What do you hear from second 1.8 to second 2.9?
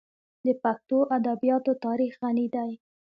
تاریخ غني دی.